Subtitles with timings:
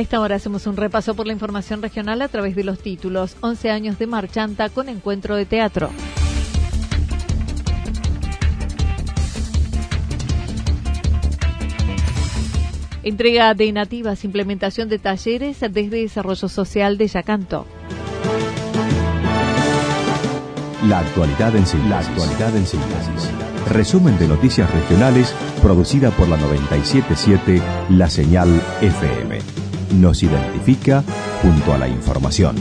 [0.00, 3.36] A esta hora hacemos un repaso por la información regional a través de los títulos
[3.42, 5.90] 11 años de Marchanta con encuentro de teatro.
[13.02, 17.66] Entrega de nativas, implementación de talleres desde Desarrollo Social de Yacanto.
[20.88, 23.30] La actualidad en síntesis.
[23.68, 28.48] Resumen de noticias regionales producida por la 977 La Señal
[28.80, 29.59] FM
[29.92, 31.02] nos identifica
[31.42, 32.56] junto a la información.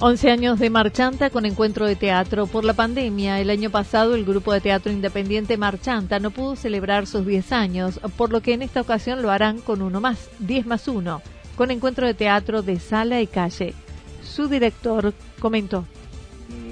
[0.00, 2.46] Once años de Marchanta con encuentro de teatro.
[2.46, 7.08] Por la pandemia, el año pasado el grupo de teatro independiente Marchanta no pudo celebrar
[7.08, 10.66] sus 10 años, por lo que en esta ocasión lo harán con uno más, 10
[10.66, 11.20] más uno,
[11.56, 13.74] con encuentro de teatro de sala y calle.
[14.22, 15.84] Su director comentó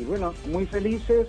[0.06, 1.28] bueno, muy felices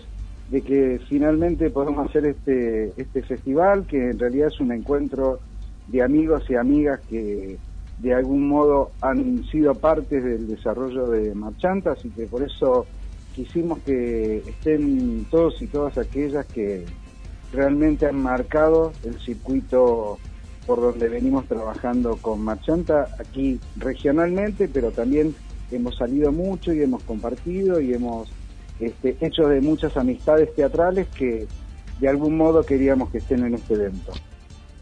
[0.49, 5.39] de que finalmente podamos hacer este, este festival, que en realidad es un encuentro
[5.87, 7.57] de amigos y amigas que
[7.99, 12.85] de algún modo han sido parte del desarrollo de Marchanta, así que por eso
[13.35, 16.85] quisimos que estén todos y todas aquellas que
[17.51, 20.17] realmente han marcado el circuito
[20.65, 25.33] por donde venimos trabajando con Marchanta, aquí regionalmente, pero también
[25.71, 28.29] hemos salido mucho y hemos compartido y hemos
[28.79, 31.47] este, hecho de muchas amistades teatrales que
[31.99, 34.13] de algún modo queríamos que estén en este evento.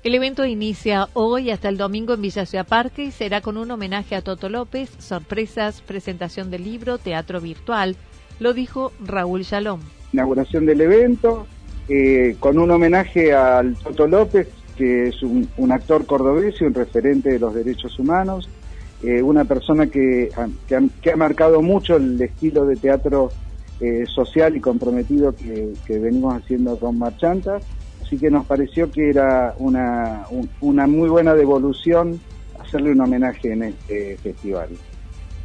[0.03, 3.71] El evento inicia hoy hasta el domingo en Villa Ciudad Parque y será con un
[3.71, 7.95] homenaje a Toto López, sorpresas, presentación del libro, teatro virtual,
[8.39, 9.79] lo dijo Raúl Shalom.
[10.13, 11.47] Inauguración del evento,
[11.89, 17.31] eh, con un homenaje al Toto López, que es un, actor cordobés y un referente
[17.31, 18.47] de los derechos humanos,
[19.01, 20.29] eh, una persona que,
[21.01, 23.31] que ha marcado mucho el estilo de teatro
[23.81, 27.59] eh, social y comprometido que, venimos haciendo con Marchanta,
[28.01, 30.25] así que nos pareció que era una,
[30.61, 32.21] una muy buena devolución
[32.59, 34.69] hacerle un homenaje en este festival.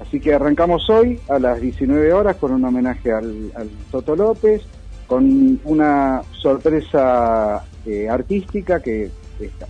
[0.00, 3.50] Así que arrancamos hoy a las 19 horas con un homenaje al,
[3.91, 4.62] Toto López,
[5.06, 9.10] con una sorpresa eh, artística que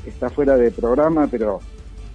[0.06, 1.60] está, fuera de programa, pero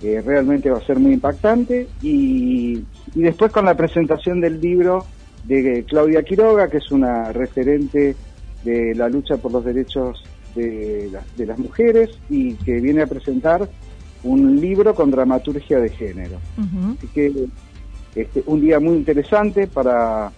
[0.02, 2.84] eh, realmente va a ser muy impactante, y,
[3.16, 5.06] y después con la presentación del libro
[5.48, 8.16] de Claudia Quiroga, que es una referente
[8.64, 10.24] de la lucha por los derechos
[10.56, 13.70] de, las mujeres y que viene a presentar
[14.24, 16.38] un libro con dramaturgia de género.
[16.98, 17.32] Así que
[18.16, 20.32] este, un día muy interesante para...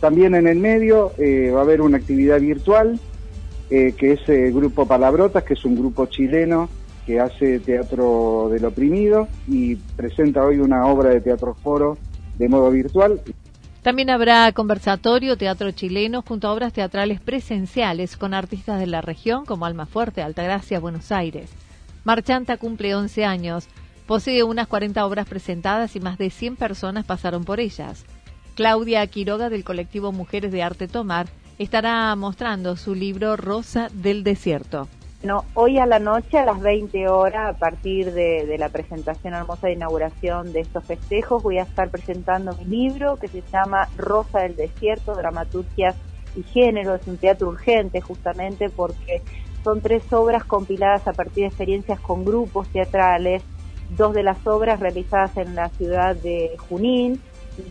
[0.00, 3.00] también en el medio eh, va a haber una actividad virtual
[3.68, 6.68] eh, que es el grupo Palabrotas, que es un grupo chileno
[7.04, 11.96] que hace teatro del oprimido y presenta hoy una obra de teatro foro
[12.38, 13.20] de modo virtual.
[13.86, 19.44] También habrá conversatorio, teatro chileno, junto a obras teatrales presenciales con artistas de la región
[19.44, 21.50] como Almafuerte, Altagracia, Buenos Aires.
[22.02, 23.68] Marchanta cumple 11 años,
[24.08, 28.04] posee unas 40 obras presentadas y más de 100 personas pasaron por ellas.
[28.56, 31.28] Claudia Quiroga del colectivo Mujeres de Arte Tomar
[31.60, 34.88] estará mostrando su libro Rosa del Desierto.
[35.26, 39.66] Bueno, hoy a la noche, a las 20 horas, a partir de, la presentación hermosa
[39.66, 44.42] de inauguración de estos festejos, voy a estar presentando mi libro que se llama Rosa
[44.42, 45.96] del Desierto, Dramaturgias
[46.36, 46.94] y Género.
[46.94, 49.20] Es un teatro urgente justamente porque
[49.64, 53.42] son tres obras compiladas a partir de experiencias con grupos teatrales
[53.96, 57.20] dos de las obras realizadas en la ciudad de Junín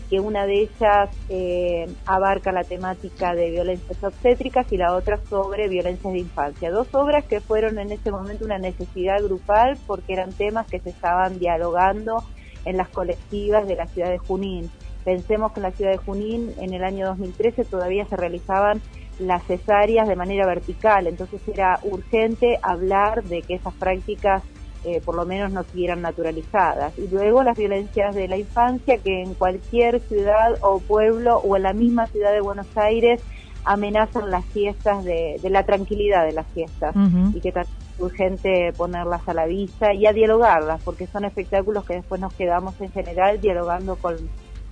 [0.10, 5.68] que una de ellas eh, abarca la temática de violencias obstétricas y la otra sobre
[5.68, 6.72] violencias de infancia.
[6.72, 10.90] Dos obras que fueron en ese momento una necesidad grupal porque eran temas que se
[10.90, 12.24] estaban dialogando
[12.66, 14.70] en las colectivas de la ciudad de Junín.
[15.04, 18.82] Pensemos que en la ciudad de Junín en el año 2013 todavía se realizaban
[19.20, 24.44] las cesáreas de manera vertical, entonces era urgente hablar de que esas prácticas
[24.86, 26.98] eh, por lo menos no siguieran naturalizadas.
[27.00, 31.64] Y luego las violencias de la infancia que en cualquier ciudad o pueblo o en
[31.64, 33.22] la misma ciudad de Buenos Aires
[33.64, 36.96] amenazan las fiestas de, la tranquilidad de las fiestas
[37.34, 37.56] y que es
[37.98, 42.80] urgente ponerlas a la vista y a dialogarlas porque son espectáculos que después nos quedamos
[42.80, 44.18] en general dialogando con,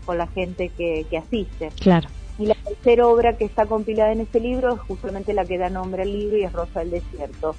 [0.06, 1.70] con la gente que, que asiste.
[1.80, 2.08] Claro.
[2.38, 5.70] Y la tercera obra que está compilada en este libro es justamente la que da
[5.70, 7.56] nombre al libro y es Rosa del Desierto.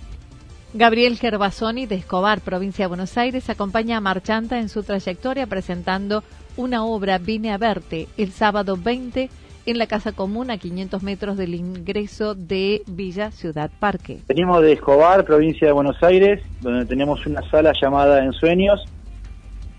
[0.77, 6.25] Gabriel Gervasoni de Escobar, provincia de Buenos Aires, acompaña a Marchanta en su trayectoria presentando
[6.57, 9.31] una obra Vine a verte el sábado 20
[9.67, 14.19] en la Casa Común a 500 metros del ingreso de Villa Ciudad Parque.
[14.27, 18.85] Venimos de Escobar, provincia de Buenos Aires, donde tenemos una sala llamada Ensueños,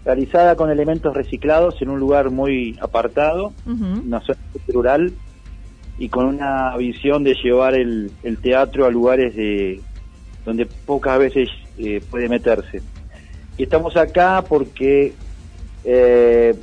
[0.05, 4.39] realizada con elementos reciclados en un lugar muy apartado, una zona
[4.69, 5.11] rural,
[5.97, 9.81] y con una visión de llevar el teatro a lugares de
[10.45, 12.81] donde pocas veces eh, puede meterse.
[13.57, 15.13] Y estamos acá porque,
[15.83, 16.55] eh,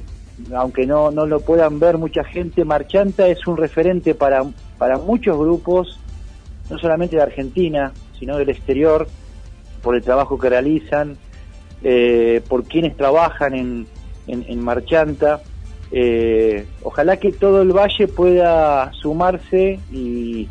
[0.55, 4.45] aunque no, no lo puedan ver mucha gente, Marchanta es un referente para,
[4.79, 5.99] para muchos grupos,
[6.71, 9.09] no solamente de Argentina, sino del exterior,
[9.83, 11.17] por el trabajo que realizan,
[11.83, 13.87] eh, por quienes trabajan en,
[14.29, 15.43] en, Marchanta.
[16.85, 20.49] ojalá que todo el valle pueda sumarse y,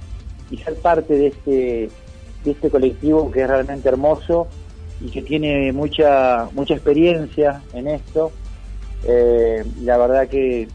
[0.49, 1.89] y ser parte de este
[2.43, 4.47] de este colectivo que es realmente hermoso
[4.99, 8.31] y que tiene mucha mucha experiencia en esto.
[9.07, 10.67] Eh, la verdad que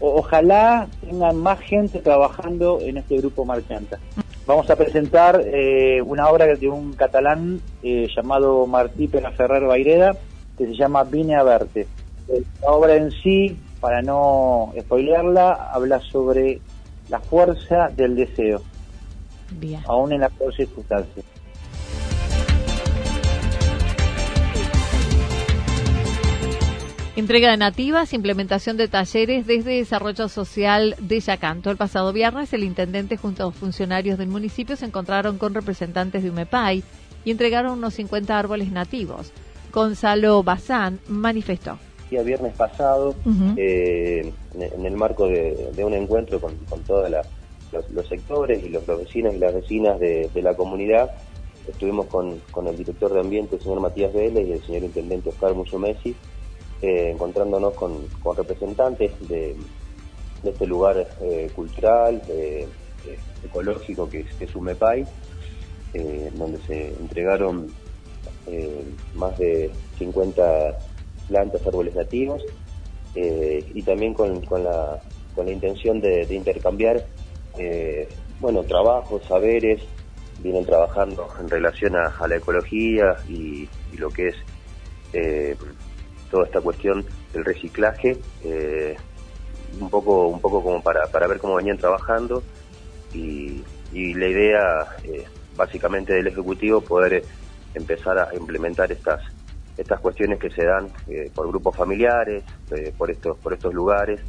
[0.00, 3.98] ojalá tengan más gente trabajando en este grupo Marchanta.
[4.46, 10.14] Vamos a presentar eh, una obra de un catalán eh, llamado Martí Ferrer Baireda
[10.56, 11.86] que se llama Vine a verte.
[12.62, 16.60] La obra en sí, para no spoilearla, habla sobre
[17.08, 18.62] la fuerza del deseo
[19.86, 21.22] aún en la peor circunstancia.
[27.16, 31.70] Entrega de nativas, implementación de talleres desde Desarrollo Social de Yacanto.
[31.70, 36.30] El pasado viernes, el intendente junto a funcionarios del municipio se encontraron con representantes de
[36.30, 36.82] UMEPAI
[37.24, 39.32] y entregaron unos 50 árboles nativos.
[39.72, 41.78] Gonzalo Bazán manifestó.
[42.10, 43.14] El viernes pasado,
[43.56, 47.22] eh, en el marco de, un encuentro con, con toda la
[47.90, 51.10] los, sectores y los, vecinos y las vecinas de, la comunidad.
[51.68, 55.54] Estuvimos con, el director de ambiente, el señor Matías Vélez, y el señor intendente Oscar
[55.54, 56.14] Mucho Messi,
[56.82, 58.06] eh, encontrándonos con,
[58.36, 59.56] representantes de,
[60.44, 62.68] este lugar eh, cultural, eh,
[63.42, 65.06] ecológico que, que es UMEPAI,
[66.34, 67.72] donde se entregaron
[69.14, 70.78] más de 50
[71.28, 72.42] plantas, árboles nativos,
[73.14, 75.00] y también con, la,
[75.36, 77.06] con la intención de intercambiar
[77.58, 78.08] eh,
[78.40, 79.82] bueno, trabajos, saberes,
[80.40, 84.36] vienen trabajando en relación a, la ecología y, lo que es
[85.12, 85.56] eh,
[86.30, 88.96] toda esta cuestión del reciclaje, eh,
[89.80, 92.42] un poco un poco como para, para ver cómo venían trabajando
[93.12, 93.62] y,
[93.92, 94.88] la idea
[95.56, 97.22] básicamente del Ejecutivo poder
[97.74, 99.22] empezar a implementar estas
[99.76, 100.88] estas cuestiones que se dan
[101.32, 102.42] por grupos familiares,
[102.98, 104.20] por estos por estos lugares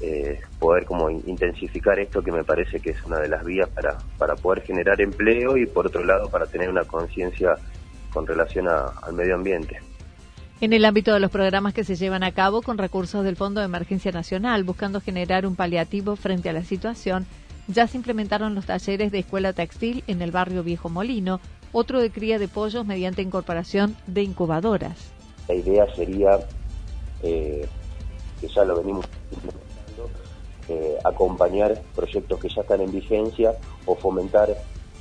[0.00, 3.98] eh, poder como intensificar esto que me parece que es una de las vías para,
[4.16, 7.56] para poder generar empleo y por otro lado para tener una conciencia
[8.12, 9.80] con relación al medio ambiente.
[10.60, 13.60] En el ámbito de los programas que se llevan a cabo con recursos del Fondo
[13.60, 17.26] de Emergencia Nacional, buscando generar un paliativo frente a la situación,
[17.68, 21.40] ya se implementaron los talleres de escuela textil en el barrio Viejo Molino,
[21.70, 25.12] otro de cría de pollos mediante incorporación de incubadoras.
[25.48, 26.40] La idea sería,
[27.22, 27.66] eh,
[28.40, 29.06] que ya lo venimos
[30.70, 33.56] eh, acompañar proyectos que ya están en vigencia
[33.86, 34.54] o fomentar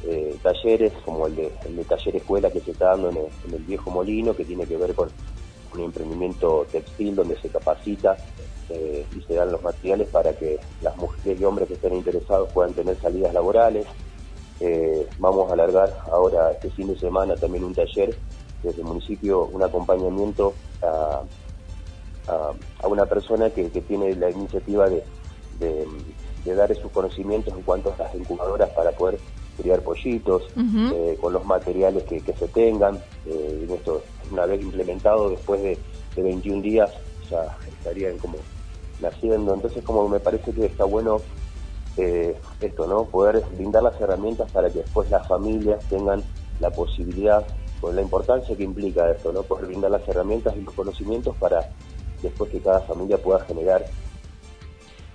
[0.05, 1.49] eh, talleres como el de,
[1.85, 5.09] taller escuela que se está dando en el, viejo molino, que tiene que ver con
[5.73, 8.15] un emprendimiento textil donde se capacita
[8.69, 12.49] eh, y se dan los materiales para que las mujeres y hombres que estén interesados
[12.53, 13.85] puedan tener salidas laborales.
[15.19, 18.15] vamos a alargar ahora este fin de semana también un taller
[18.63, 21.23] desde el municipio, un acompañamiento a,
[22.87, 25.03] una persona que tiene la iniciativa de,
[25.59, 25.85] de,
[26.55, 29.19] dar esos conocimientos en cuanto a las incubadoras para poder
[29.57, 32.99] criar pollitos, eh, con los materiales que, se tengan.
[33.25, 35.77] Eh, esto, una vez implementado, después de,
[36.15, 36.89] 21 días,
[37.29, 38.37] ya estarían como
[39.01, 39.53] naciendo.
[39.53, 41.21] Entonces, como me parece que está bueno
[41.97, 43.05] eh, esto, ¿no?
[43.05, 46.23] Poder brindar las herramientas para que después las familias tengan
[46.59, 47.45] la posibilidad,
[47.79, 49.43] con la importancia que implica esto, ¿no?
[49.43, 51.69] Poder brindar las herramientas y los conocimientos para
[52.21, 53.85] después que cada familia pueda generar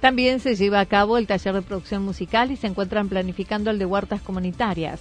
[0.03, 3.79] también se lleva a cabo el taller de producción musical y se encuentran planificando el
[3.79, 5.01] de huertas comunitarias.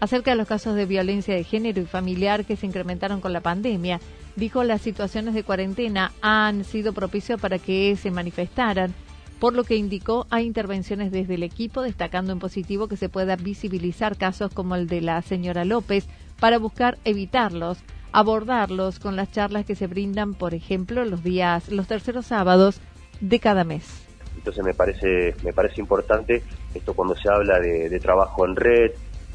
[0.00, 3.40] Acerca de los casos de violencia de género y familiar que se incrementaron con la
[3.40, 4.00] pandemia,
[4.36, 8.92] dijo las situaciones de cuarentena han sido propicios para que se manifestaran,
[9.40, 13.36] por lo que indicó hay intervenciones desde el equipo, destacando en positivo que se pueda
[13.36, 16.06] visibilizar casos como el de la señora López
[16.38, 17.78] para buscar evitarlos,
[18.12, 22.82] abordarlos con las charlas que se brindan, por ejemplo, los días, los terceros sábados
[23.22, 24.04] de cada mes.
[24.44, 26.42] Entonces me parece, me parece importante
[26.74, 28.90] esto cuando se habla de, trabajo en red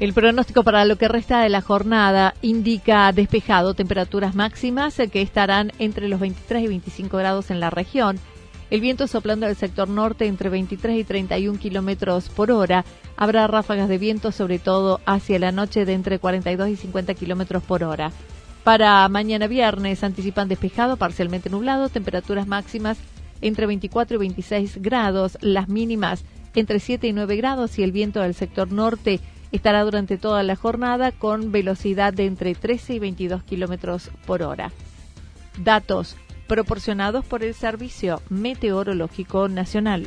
[0.00, 5.72] El pronóstico para lo que resta de la jornada indica despejado, temperaturas máximas que estarán
[5.78, 8.20] entre los 23 y 25 grados en la región
[8.70, 12.84] el viento soplando del sector norte entre 23 y 31 kilómetros por hora.
[13.16, 17.62] Habrá ráfagas de viento, sobre todo hacia la noche, de entre 42 y 50 kilómetros
[17.62, 18.12] por hora.
[18.64, 22.98] Para mañana viernes anticipan despejado, parcialmente nublado, temperaturas máximas
[23.40, 28.20] entre 24 y 26 grados, las mínimas entre 7 y 9 grados y el viento
[28.20, 29.20] del sector norte
[29.52, 34.72] estará durante toda la jornada con velocidad de entre 13 y 22 kilómetros por hora.
[35.62, 36.16] Datos
[36.46, 40.06] proporcionados por el Servicio Meteorológico Nacional.